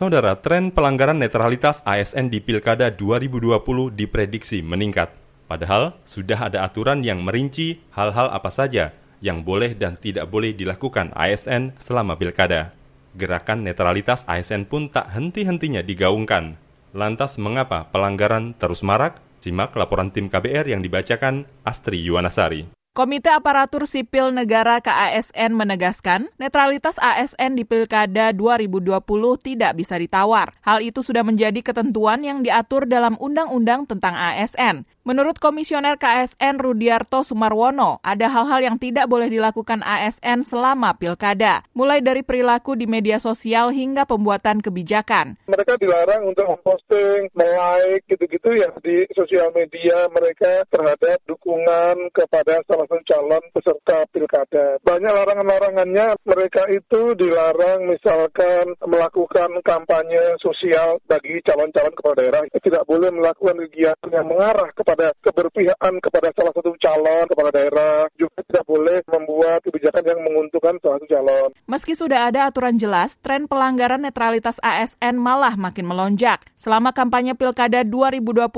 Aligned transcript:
Saudara, 0.00 0.32
tren 0.32 0.72
pelanggaran 0.72 1.20
netralitas 1.20 1.84
ASN 1.84 2.32
di 2.32 2.40
Pilkada 2.40 2.88
2020 2.88 3.92
diprediksi 3.92 4.64
meningkat. 4.64 5.12
Padahal 5.44 5.92
sudah 6.08 6.48
ada 6.48 6.64
aturan 6.64 7.04
yang 7.04 7.20
merinci 7.20 7.84
hal-hal 7.92 8.32
apa 8.32 8.48
saja 8.48 8.96
yang 9.20 9.44
boleh 9.44 9.76
dan 9.76 10.00
tidak 10.00 10.32
boleh 10.32 10.56
dilakukan 10.56 11.12
ASN 11.12 11.76
selama 11.76 12.16
pilkada. 12.16 12.72
Gerakan 13.12 13.60
netralitas 13.60 14.24
ASN 14.24 14.64
pun 14.64 14.88
tak 14.88 15.12
henti-hentinya 15.12 15.84
digaungkan. 15.84 16.56
Lantas 16.96 17.36
mengapa 17.36 17.84
pelanggaran 17.92 18.56
terus 18.56 18.80
marak? 18.80 19.20
Simak 19.44 19.76
laporan 19.76 20.08
tim 20.08 20.32
KBR 20.32 20.64
yang 20.64 20.80
dibacakan 20.80 21.44
Astri 21.60 22.00
Yuwanasari. 22.00 22.79
Komite 22.90 23.30
Aparatur 23.30 23.86
Sipil 23.86 24.34
Negara 24.34 24.82
KASN 24.82 25.54
menegaskan, 25.54 26.26
netralitas 26.42 26.98
ASN 26.98 27.54
di 27.54 27.62
Pilkada 27.62 28.34
2020 28.34 28.98
tidak 29.38 29.78
bisa 29.78 29.94
ditawar. 29.94 30.58
Hal 30.66 30.82
itu 30.82 30.98
sudah 30.98 31.22
menjadi 31.22 31.62
ketentuan 31.62 32.26
yang 32.26 32.42
diatur 32.42 32.90
dalam 32.90 33.14
Undang-Undang 33.22 33.86
tentang 33.86 34.18
ASN. 34.18 34.90
Menurut 35.00 35.40
Komisioner 35.40 35.96
KSN 35.96 36.60
Rudiarto 36.60 37.24
Sumarwono, 37.24 38.04
ada 38.04 38.28
hal-hal 38.28 38.60
yang 38.60 38.76
tidak 38.76 39.08
boleh 39.08 39.32
dilakukan 39.32 39.80
ASN 39.80 40.44
selama 40.44 40.92
pilkada, 40.92 41.64
mulai 41.72 42.04
dari 42.04 42.20
perilaku 42.20 42.76
di 42.76 42.84
media 42.84 43.16
sosial 43.16 43.72
hingga 43.72 44.04
pembuatan 44.04 44.60
kebijakan. 44.60 45.40
Mereka 45.48 45.80
dilarang 45.80 46.28
untuk 46.28 46.52
memposting, 46.52 47.32
like 47.32 48.04
gitu-gitu 48.12 48.60
ya 48.60 48.68
di 48.84 49.08
sosial 49.16 49.48
media 49.56 50.04
mereka 50.12 50.68
terhadap 50.68 51.16
dukungan 51.24 52.12
kepada 52.12 52.60
salah 52.68 52.84
satu 52.84 53.00
calon 53.08 53.44
peserta 53.56 54.04
pilkada. 54.12 54.76
Banyak 54.84 55.12
larangan-larangannya, 55.16 56.20
mereka 56.28 56.68
itu 56.68 57.16
dilarang 57.16 57.88
misalkan 57.88 58.76
melakukan 58.84 59.64
kampanye 59.64 60.36
sosial 60.44 61.00
bagi 61.08 61.40
calon-calon 61.40 61.96
kepala 61.96 62.20
daerah. 62.20 62.42
Tidak 62.52 62.84
boleh 62.84 63.08
melakukan 63.08 63.56
kegiatan 63.64 64.12
yang 64.12 64.28
mengarah 64.28 64.68
kepada 64.76 64.89
kepada 64.90 65.14
keberpihakan 65.22 66.02
kepada 66.02 66.28
salah 66.34 66.50
satu 66.50 66.74
calon 66.82 67.24
kepala 67.30 67.50
daerah 67.54 68.10
juga 68.18 68.42
tidak 68.42 68.64
boleh 68.66 68.98
membuat 69.06 69.62
kebijakan 69.62 70.02
yang 70.02 70.20
menguntungkan 70.26 70.74
salah 70.82 70.98
satu 70.98 71.06
calon. 71.06 71.48
Meski 71.70 71.94
sudah 71.94 72.26
ada 72.26 72.50
aturan 72.50 72.74
jelas, 72.74 73.14
tren 73.22 73.46
pelanggaran 73.46 74.02
netralitas 74.02 74.58
ASN 74.66 75.14
malah 75.14 75.54
makin 75.54 75.86
melonjak. 75.86 76.42
Selama 76.58 76.90
kampanye 76.90 77.38
Pilkada 77.38 77.86
2020, 77.86 78.50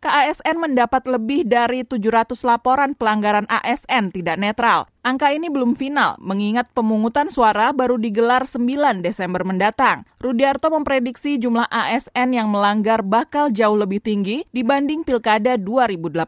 KASN 0.00 0.56
mendapat 0.56 1.04
lebih 1.04 1.44
dari 1.44 1.84
700 1.84 2.32
laporan 2.48 2.96
pelanggaran 2.96 3.44
ASN 3.52 4.08
tidak 4.08 4.40
netral. 4.40 4.88
Angka 5.04 5.28
ini 5.28 5.52
belum 5.52 5.76
final, 5.76 6.16
mengingat 6.16 6.72
pemungutan 6.72 7.28
suara 7.28 7.68
baru 7.76 8.00
digelar 8.00 8.48
9 8.48 9.04
Desember 9.04 9.44
mendatang. 9.44 10.08
Rudiarto 10.16 10.72
memprediksi 10.72 11.36
jumlah 11.36 11.68
ASN 11.68 12.32
yang 12.32 12.48
melanggar 12.48 13.04
bakal 13.04 13.52
jauh 13.52 13.76
lebih 13.76 14.00
tinggi 14.00 14.48
dibanding 14.56 15.04
Pilkada 15.04 15.60
2018 15.60 16.24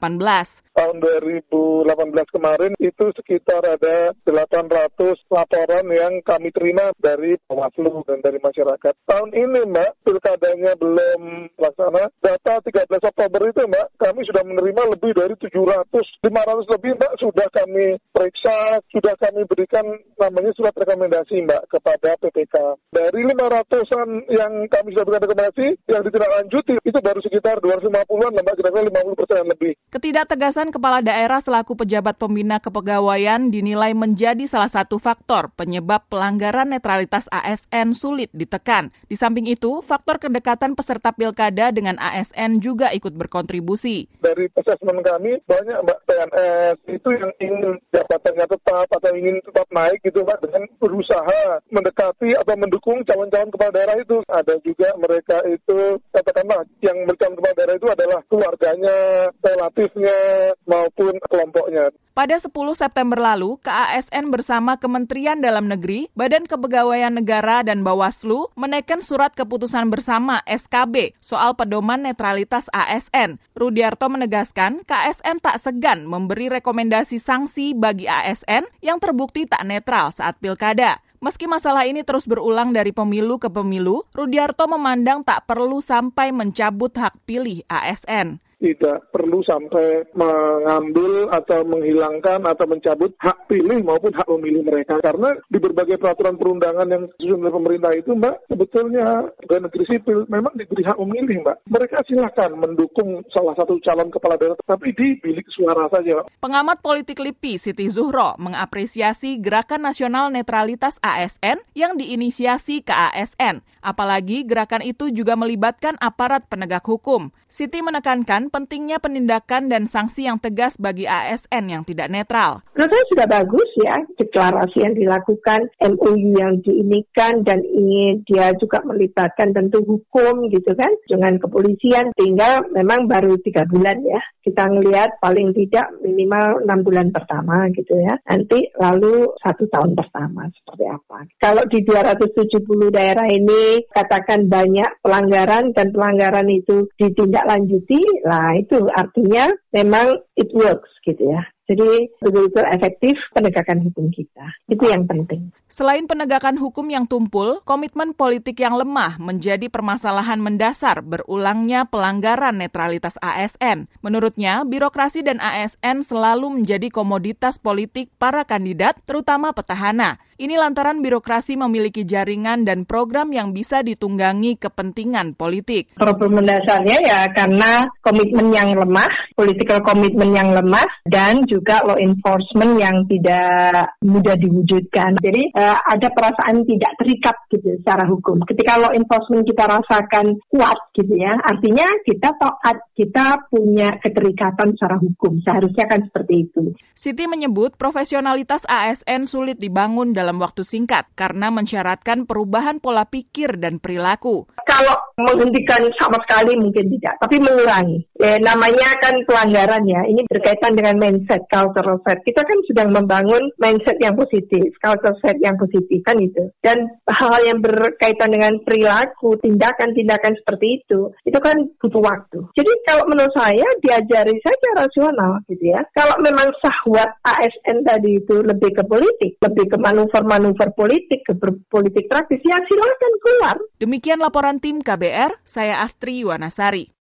tahun 0.82 0.98
2018 0.98 2.34
kemarin 2.34 2.74
itu 2.82 3.06
sekitar 3.14 3.62
ada 3.62 4.10
800 4.26 5.14
laporan 5.30 5.86
yang 5.94 6.18
kami 6.26 6.50
terima 6.50 6.90
dari 6.98 7.38
Bawaslu 7.46 8.02
dan 8.02 8.18
dari 8.18 8.42
masyarakat. 8.42 8.90
Tahun 9.06 9.30
ini 9.30 9.62
Mbak, 9.62 10.02
pilkadanya 10.02 10.74
belum 10.74 11.54
laksana. 11.54 12.10
Data 12.18 12.58
13 12.58 12.90
Oktober 12.98 13.46
itu 13.46 13.62
Mbak, 13.62 13.86
kami 13.94 14.26
sudah 14.26 14.42
menerima 14.42 14.82
lebih 14.98 15.14
dari 15.14 15.34
700, 15.38 15.86
500 16.26 16.74
lebih 16.74 16.92
Mbak 16.98 17.12
sudah 17.22 17.46
kami 17.54 17.86
periksa, 18.10 18.82
sudah 18.90 19.14
kami 19.22 19.46
berikan 19.46 19.86
namanya 20.18 20.50
surat 20.58 20.74
rekomendasi 20.74 21.46
Mbak 21.46 21.78
kepada 21.78 22.18
PPK. 22.18 22.54
Dari 22.90 23.22
500-an 23.22 24.08
yang 24.34 24.66
kami 24.66 24.98
sudah 24.98 25.04
berikan 25.06 25.24
rekomendasi, 25.30 25.66
yang 25.86 26.02
ditindaklanjuti 26.02 26.74
itu 26.82 26.98
baru 26.98 27.22
sekitar 27.22 27.62
250-an 27.62 28.34
Mbak, 28.34 28.54
kira-kira 28.58 28.90
50 28.90 29.20
persen 29.22 29.46
lebih. 29.46 29.72
Ketidaktegasan 29.94 30.71
kepala 30.72 31.04
daerah 31.04 31.38
selaku 31.38 31.76
pejabat 31.76 32.16
pembina 32.16 32.56
kepegawaian 32.56 33.52
dinilai 33.52 33.92
menjadi 33.92 34.48
salah 34.48 34.72
satu 34.72 34.96
faktor 34.96 35.52
penyebab 35.52 36.08
pelanggaran 36.08 36.72
netralitas 36.72 37.28
ASN 37.28 37.92
sulit 37.92 38.32
ditekan. 38.32 38.88
Di 39.04 39.14
samping 39.14 39.44
itu, 39.52 39.84
faktor 39.84 40.16
kedekatan 40.16 40.72
peserta 40.72 41.12
pilkada 41.12 41.68
dengan 41.68 42.00
ASN 42.00 42.64
juga 42.64 42.88
ikut 42.96 43.12
berkontribusi. 43.12 44.08
Dari 44.24 44.48
asesmen 44.56 45.04
kami, 45.04 45.36
banyak 45.44 45.78
Mbak 45.84 46.00
PNS 46.08 46.76
itu 46.88 47.08
yang 47.12 47.32
ingin 47.36 47.76
jabatannya 47.92 48.46
tetap 48.48 48.88
atau 48.88 49.12
ingin 49.12 49.36
tetap 49.44 49.68
naik 49.68 50.00
gitu 50.00 50.24
Mbak 50.24 50.38
dengan 50.48 50.62
berusaha 50.80 51.60
mendekati 51.68 52.32
atau 52.40 52.54
mendukung 52.56 53.04
calon-calon 53.04 53.52
kepala 53.52 53.70
daerah 53.76 53.96
itu. 54.00 54.24
Ada 54.32 54.56
juga 54.64 54.88
mereka 54.96 55.36
itu, 55.44 56.00
katakanlah 56.08 56.64
yang 56.80 56.96
bercalon 57.04 57.36
kepala 57.36 57.54
daerah 57.60 57.76
itu 57.76 57.88
adalah 57.92 58.20
keluarganya, 58.32 58.96
relatifnya, 59.44 60.18
maupun 60.66 61.16
kelompoknya. 61.28 61.90
Pada 62.12 62.36
10 62.36 62.52
September 62.76 63.16
lalu, 63.16 63.56
KASN 63.64 64.28
bersama 64.28 64.76
Kementerian 64.76 65.40
Dalam 65.40 65.64
Negeri, 65.64 66.12
Badan 66.12 66.44
Kepegawaian 66.44 67.16
Negara, 67.16 67.64
dan 67.64 67.80
Bawaslu 67.80 68.52
menaikkan 68.52 69.00
surat 69.00 69.32
keputusan 69.32 69.88
bersama 69.88 70.44
SKB 70.44 71.16
soal 71.24 71.56
pedoman 71.56 72.04
netralitas 72.04 72.68
ASN. 72.76 73.40
Rudiarto 73.56 74.12
menegaskan 74.12 74.84
KASN 74.84 75.40
tak 75.40 75.56
segan 75.56 76.04
memberi 76.04 76.52
rekomendasi 76.52 77.16
sanksi 77.16 77.72
bagi 77.72 78.04
ASN 78.04 78.68
yang 78.84 79.00
terbukti 79.00 79.48
tak 79.48 79.64
netral 79.64 80.12
saat 80.12 80.36
pilkada. 80.36 81.00
Meski 81.22 81.48
masalah 81.48 81.88
ini 81.88 82.04
terus 82.04 82.28
berulang 82.28 82.76
dari 82.76 82.92
pemilu 82.92 83.40
ke 83.40 83.48
pemilu, 83.48 84.04
Rudiarto 84.12 84.68
memandang 84.68 85.24
tak 85.24 85.48
perlu 85.48 85.80
sampai 85.80 86.28
mencabut 86.28 86.92
hak 86.92 87.14
pilih 87.24 87.64
ASN 87.72 88.42
tidak 88.62 89.10
perlu 89.10 89.42
sampai 89.42 90.06
mengambil 90.14 91.26
atau 91.34 91.66
menghilangkan 91.66 92.46
atau 92.46 92.66
mencabut 92.70 93.10
hak 93.18 93.50
pilih 93.50 93.82
maupun 93.82 94.14
hak 94.14 94.30
memilih 94.38 94.62
mereka. 94.62 95.02
Karena 95.02 95.34
di 95.50 95.58
berbagai 95.58 95.98
peraturan 95.98 96.38
perundangan 96.38 96.86
yang 96.86 97.10
disusun 97.18 97.42
oleh 97.42 97.50
pemerintah 97.50 97.92
itu, 97.98 98.14
Mbak, 98.14 98.36
sebetulnya 98.46 99.26
pegawai 99.42 99.66
negeri 99.66 99.84
sipil 99.90 100.18
memang 100.30 100.54
diberi 100.54 100.86
hak 100.86 100.98
memilih, 101.02 101.42
Mbak. 101.42 101.56
Mereka 101.66 101.96
silahkan 102.06 102.50
mendukung 102.54 103.26
salah 103.34 103.58
satu 103.58 103.82
calon 103.82 104.14
kepala 104.14 104.38
daerah, 104.38 104.56
tapi 104.62 104.94
di 104.94 105.18
bilik 105.18 105.50
suara 105.50 105.90
saja. 105.90 106.22
Pengamat 106.38 106.78
politik 106.78 107.18
LIPI 107.18 107.58
Siti 107.58 107.90
Zuhro 107.90 108.38
mengapresiasi 108.38 109.42
Gerakan 109.42 109.82
Nasional 109.82 110.30
Netralitas 110.30 111.02
ASN 111.02 111.58
yang 111.74 111.98
diinisiasi 111.98 112.86
ke 112.86 112.94
ASN. 112.94 113.64
Apalagi 113.82 114.46
gerakan 114.46 114.86
itu 114.86 115.10
juga 115.10 115.34
melibatkan 115.34 115.98
aparat 115.98 116.46
penegak 116.46 116.86
hukum. 116.86 117.34
Siti 117.50 117.82
menekankan 117.82 118.51
pentingnya 118.52 119.00
penindakan 119.02 119.66
dan 119.66 119.88
sanksi 119.88 120.28
yang 120.28 120.38
tegas 120.38 120.78
bagi 120.78 121.08
ASN 121.08 121.72
yang 121.72 121.82
tidak 121.82 122.12
netral. 122.12 122.62
Menurut 122.76 122.92
saya 122.92 123.04
sudah 123.10 123.26
bagus 123.26 123.68
ya 123.80 123.96
deklarasi 124.20 124.78
yang 124.80 124.94
dilakukan, 124.94 125.60
MOU 125.80 126.36
yang 126.36 126.60
diinikan 126.62 127.42
dan 127.42 127.64
ingin 127.64 128.22
dia 128.28 128.52
juga 128.56 128.84
melibatkan 128.84 129.52
tentu 129.52 129.82
hukum 129.82 130.48
gitu 130.48 130.72
kan 130.76 130.92
dengan 131.08 131.36
kepolisian. 131.40 132.12
Tinggal 132.16 132.70
memang 132.72 133.08
baru 133.08 133.36
tiga 133.42 133.64
bulan 133.68 134.00
ya. 134.04 134.20
Kita 134.42 134.68
ngelihat 134.68 135.22
paling 135.22 135.54
tidak 135.54 135.92
minimal 136.02 136.62
enam 136.66 136.80
bulan 136.82 137.08
pertama 137.14 137.68
gitu 137.72 137.94
ya. 137.96 138.16
Nanti 138.26 138.68
lalu 138.76 139.32
satu 139.40 139.64
tahun 139.68 139.92
pertama 139.96 140.50
seperti 140.52 140.84
apa. 140.88 141.18
Kalau 141.38 141.62
di 141.70 141.80
270 141.84 142.90
daerah 142.90 143.26
ini 143.30 143.86
katakan 143.92 144.50
banyak 144.50 145.00
pelanggaran 145.00 145.70
dan 145.72 145.94
pelanggaran 145.94 146.48
itu 146.50 146.90
ditindak 146.98 147.32
ditindaklanjuti, 147.32 148.00
lah 148.26 148.41
itu 148.58 148.76
artinya 148.92 149.50
memang 149.72 150.20
it 150.38 150.50
works 150.52 150.90
gitu 151.06 151.22
ya. 151.32 151.42
Jadi 151.70 152.10
betul-betul 152.18 152.68
efektif 152.68 153.14
penegakan 153.32 153.86
hukum 153.86 154.10
kita. 154.10 154.44
Itu 154.66 154.82
yang 154.90 155.06
penting. 155.06 155.54
Selain 155.70 156.04
penegakan 156.04 156.60
hukum 156.60 156.84
yang 156.90 157.08
tumpul, 157.08 157.64
komitmen 157.64 158.12
politik 158.12 158.60
yang 158.60 158.76
lemah 158.76 159.16
menjadi 159.16 159.72
permasalahan 159.72 160.36
mendasar 160.36 161.00
berulangnya 161.00 161.88
pelanggaran 161.88 162.60
netralitas 162.60 163.16
ASN. 163.24 163.88
Menurutnya, 164.04 164.68
birokrasi 164.68 165.24
dan 165.24 165.40
ASN 165.40 166.04
selalu 166.04 166.60
menjadi 166.60 166.92
komoditas 166.92 167.56
politik 167.56 168.12
para 168.20 168.44
kandidat, 168.44 169.00
terutama 169.08 169.56
petahana. 169.56 170.20
Ini 170.42 170.58
lantaran 170.58 170.98
birokrasi 171.06 171.54
memiliki 171.54 172.02
jaringan 172.02 172.66
dan 172.66 172.82
program 172.82 173.30
yang 173.30 173.54
bisa 173.54 173.78
ditunggangi 173.78 174.58
kepentingan 174.58 175.38
politik. 175.38 175.94
Problem 175.94 176.42
mendasarnya 176.42 176.98
ya 176.98 177.30
karena 177.30 177.86
komitmen 178.02 178.50
yang 178.50 178.74
lemah, 178.74 179.06
political 179.38 179.78
komitmen 179.86 180.34
yang 180.34 180.50
lemah, 180.50 180.82
dan 181.06 181.46
juga 181.46 181.86
law 181.86 181.94
enforcement 181.94 182.74
yang 182.74 183.06
tidak 183.06 183.94
mudah 184.02 184.34
diwujudkan. 184.34 185.22
Jadi 185.22 185.54
uh, 185.54 185.78
ada 185.78 186.10
perasaan 186.10 186.66
tidak 186.66 186.90
terikat 186.98 187.36
gitu 187.46 187.78
secara 187.78 188.02
hukum. 188.10 188.42
Ketika 188.42 188.82
law 188.82 188.90
enforcement 188.98 189.46
kita 189.46 189.62
rasakan 189.62 190.42
kuat 190.50 190.78
gitu 190.98 191.22
ya, 191.22 191.38
artinya 191.38 191.86
kita 192.02 192.34
taat, 192.34 192.82
kita 192.98 193.46
punya 193.46 193.94
keterikatan 194.02 194.74
secara 194.74 194.98
hukum. 194.98 195.38
Seharusnya 195.46 195.86
kan 195.86 196.02
seperti 196.02 196.50
itu. 196.50 196.74
Siti 196.98 197.30
menyebut 197.30 197.78
profesionalitas 197.78 198.66
ASN 198.66 199.30
sulit 199.30 199.62
dibangun 199.62 200.10
dalam 200.10 200.31
waktu 200.38 200.62
singkat 200.62 201.08
karena 201.18 201.50
mensyaratkan 201.50 202.24
perubahan 202.28 202.78
pola 202.78 203.08
pikir 203.08 203.58
dan 203.58 203.82
perilaku 203.82 204.46
kalau 204.72 204.96
menghentikan 205.20 205.84
sama 206.00 206.16
sekali 206.24 206.56
mungkin 206.56 206.88
tidak, 206.96 207.14
tapi 207.20 207.36
mengurangi. 207.36 208.08
Ya, 208.22 208.38
namanya 208.38 208.94
kan 209.02 209.18
pelanggaran 209.26 209.82
ya. 209.82 210.06
Ini 210.06 210.22
berkaitan 210.30 210.78
dengan 210.78 210.94
mindset, 211.02 211.42
cultural 211.50 211.98
set. 212.06 212.22
Kita 212.22 212.46
kan 212.46 212.58
sedang 212.70 212.94
membangun 212.94 213.50
mindset 213.58 213.98
yang 213.98 214.14
positif, 214.14 214.70
cultural 214.78 215.18
set 215.18 215.42
yang 215.42 215.58
positif 215.58 215.98
kan 216.06 216.22
itu. 216.22 216.46
Dan 216.62 216.86
hal 217.10 217.42
yang 217.42 217.58
berkaitan 217.58 218.30
dengan 218.30 218.62
perilaku, 218.62 219.34
tindakan-tindakan 219.42 220.38
seperti 220.38 220.78
itu, 220.78 221.10
itu 221.26 221.38
kan 221.42 221.66
butuh 221.82 221.98
waktu. 221.98 222.46
Jadi 222.54 222.72
kalau 222.86 223.10
menurut 223.10 223.34
saya 223.34 223.66
diajari 223.82 224.38
saja 224.38 224.68
rasional 224.78 225.42
gitu 225.50 225.74
ya. 225.74 225.82
Kalau 225.90 226.14
memang 226.22 226.54
sahwat 226.62 227.10
ASN 227.26 227.82
tadi 227.82 228.22
itu 228.22 228.38
lebih 228.38 228.70
ke 228.70 228.86
politik, 228.86 229.34
lebih 229.42 229.66
ke 229.66 229.76
manuver-manuver 229.82 230.70
politik, 230.78 231.26
ke 231.26 231.34
politik 231.66 232.06
praktis, 232.06 232.38
ya 232.46 232.62
silakan 232.70 233.12
keluar. 233.18 233.56
Demikian 233.82 234.22
laporan 234.22 234.62
tim 234.62 234.78
KBR, 234.78 235.42
saya 235.42 235.82
Astri 235.82 236.22
Yuwanasari. 236.22 236.86